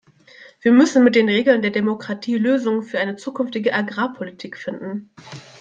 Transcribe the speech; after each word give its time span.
Wir 0.61 0.71
müssen 0.71 1.03
mit 1.03 1.13
den 1.13 1.29
Regeln 1.29 1.61
der 1.61 1.69
Demokratie 1.69 2.35
Lösungen 2.39 2.81
für 2.81 2.97
eine 2.97 3.17
zukünftige 3.17 3.75
Agrarpolitik 3.75 4.57
finden. 4.57 5.11